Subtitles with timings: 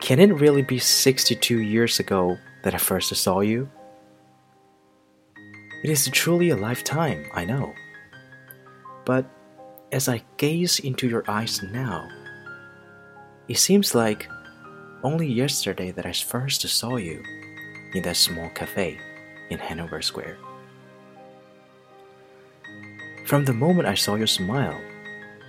[0.00, 3.70] Can it really be 62 years ago that I first saw you?
[5.82, 7.72] It is truly a lifetime, I know.
[9.06, 9.24] But
[9.90, 12.06] as I gaze into your eyes now,
[13.48, 14.28] it seems like
[15.02, 17.22] only yesterday that I first saw you
[17.94, 18.98] in that small cafe
[19.48, 20.36] in Hanover Square.
[23.30, 24.76] From the moment I saw your smile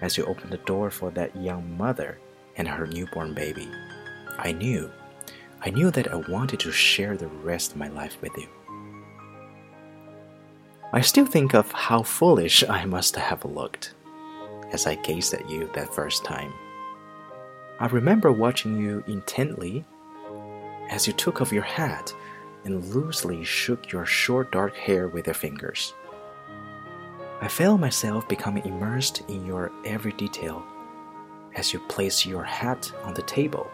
[0.03, 2.19] as you opened the door for that young mother
[2.55, 3.67] and her newborn baby,
[4.37, 4.91] I knew,
[5.61, 8.47] I knew that I wanted to share the rest of my life with you.
[10.93, 13.95] I still think of how foolish I must have looked
[14.71, 16.53] as I gazed at you that first time.
[17.79, 19.83] I remember watching you intently
[20.91, 22.13] as you took off your hat
[22.63, 25.95] and loosely shook your short dark hair with your fingers.
[27.43, 30.63] I felt myself becoming immersed in your every detail
[31.55, 33.67] as you placed your hat on the table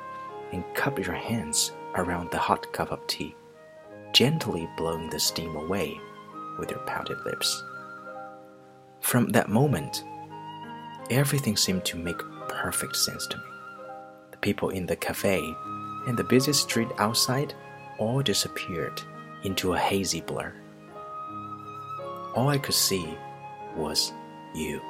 [0.54, 3.36] and cup your hands around the hot cup of tea,
[4.14, 6.00] gently blowing the steam away
[6.58, 7.62] with your pouted lips.
[9.02, 10.06] From that moment,
[11.10, 13.44] everything seemed to make perfect sense to me.
[14.32, 15.44] The people in the cafe
[16.08, 17.54] and the busy street outside
[18.00, 19.02] all disappeared
[19.44, 20.54] into a hazy blur.
[22.34, 23.18] All I could see
[23.78, 24.12] was
[24.54, 24.82] you.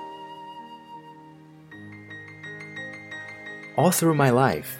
[3.75, 4.77] All through my life,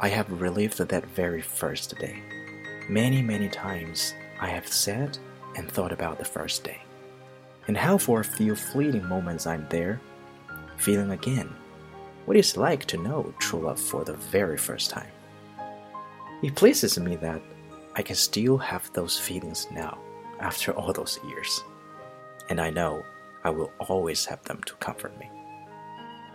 [0.00, 2.22] I have relived that very first day.
[2.88, 5.18] Many, many times I have said
[5.56, 6.82] and thought about the first day,
[7.68, 10.00] and how for a few fleeting moments I'm there,
[10.76, 11.54] feeling again
[12.26, 15.10] what it's like to know true love for the very first time.
[16.42, 17.40] It pleases me that
[17.94, 19.98] I can still have those feelings now,
[20.40, 21.62] after all those years.
[22.50, 23.04] And I know
[23.46, 25.30] I will always have them to comfort me.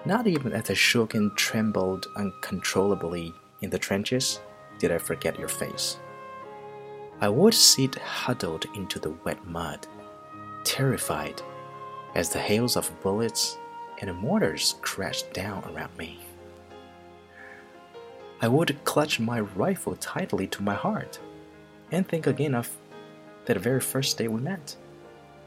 [0.06, 4.40] Not even as I shook and trembled uncontrollably in the trenches
[4.80, 5.98] did I forget your face.
[7.20, 9.88] I would sit huddled into the wet mud,
[10.64, 11.42] terrified
[12.16, 13.58] as the hails of bullets
[14.00, 16.18] and mortars crashed down around me.
[18.42, 21.20] I would clutch my rifle tightly to my heart
[21.92, 22.70] and think again of
[23.48, 24.78] that very first day we met.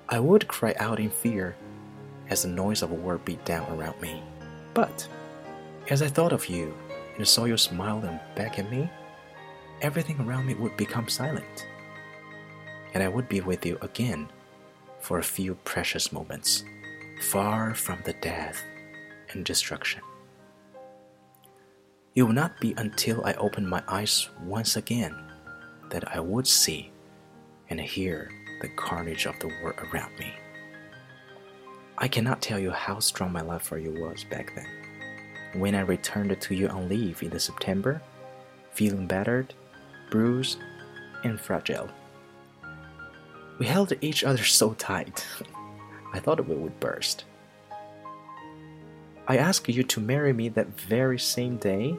[0.09, 1.57] I would cry out in fear
[2.29, 4.23] as the noise of war beat down around me.
[4.75, 5.09] But
[5.89, 6.75] as I thought of you
[7.17, 8.91] and saw you smiling back at me,
[9.81, 11.67] everything around me would become silent.
[12.93, 14.29] And I would be with you again
[15.01, 16.65] for a few precious moments,
[17.21, 18.63] far from the death
[19.31, 20.03] and destruction.
[22.15, 25.17] It will not be until I open my eyes once again
[25.91, 26.93] that I would see
[27.69, 28.31] and hear
[28.65, 30.33] the carnage of the war around me.
[31.99, 34.67] I cannot tell you how strong my love for you was back then
[35.61, 38.01] when I returned to you on leave in the September,
[38.73, 39.53] feeling battered,
[40.11, 40.59] bruised,
[41.25, 41.91] and fragile.
[43.59, 45.27] We held each other so tight,
[46.15, 47.27] I thought we would burst.
[49.29, 51.99] I asked you to marry me that very same day,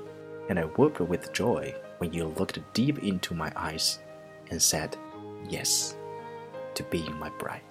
[0.50, 4.00] and I woke with joy when you looked deep into my eyes
[4.50, 4.98] and said
[5.48, 5.96] yes
[6.76, 7.62] to being my bride.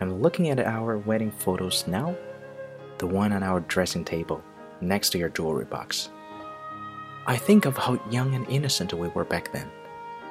[0.00, 2.16] I'm looking at our wedding photos now
[2.98, 4.42] the one on our dressing table,
[4.80, 6.10] next to your jewelry box.
[7.26, 9.70] I think of how young and innocent we were back then.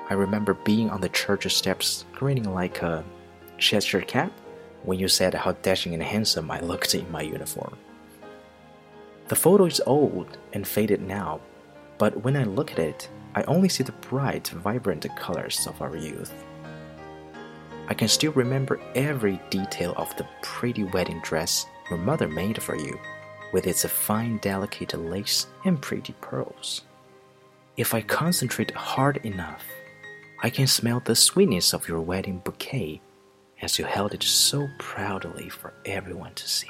[0.10, 3.04] I remember being on the church steps grinning like a
[3.58, 4.32] Cheshire cat
[4.84, 7.78] when you said how dashing and handsome I looked in my uniform.
[9.28, 11.42] The photo is old and faded now,
[11.98, 15.96] but when I look at it, I only see the bright, vibrant colors of our
[15.96, 16.34] youth.
[17.88, 22.76] I can still remember every detail of the pretty wedding dress your mother made for
[22.76, 23.00] you,
[23.54, 26.82] with its fine, delicate lace and pretty pearls.
[27.78, 29.64] If I concentrate hard enough,
[30.44, 33.02] I can smell the sweetness of your wedding bouquet
[33.62, 36.68] as you held it so proudly for everyone to see.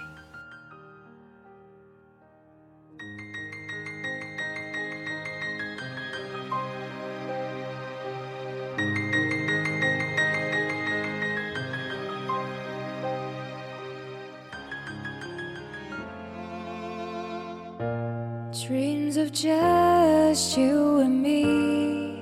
[18.68, 22.22] Dreams of just you and me.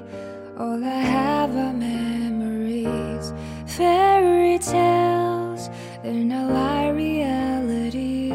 [0.59, 3.33] All I have are memories,
[3.65, 5.71] fairy tales,
[6.03, 8.29] and a lie reality.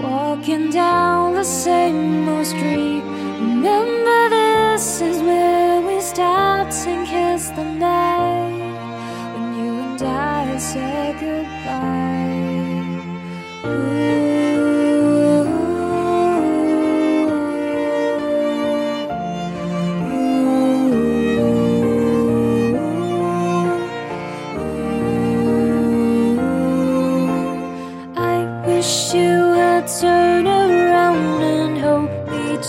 [0.00, 3.02] Walking down the same old street.
[3.40, 8.76] Remember, this is where we stopped and kissed the night.
[9.34, 12.12] When you and I said goodbye.
[13.64, 14.31] I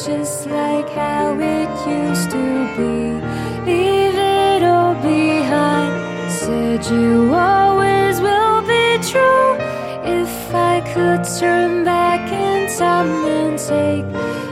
[0.05, 3.21] just like how it used to be.
[3.65, 6.29] Leave it all behind.
[6.29, 9.55] Said you always will be true.
[10.03, 14.42] If I could turn back in time and take.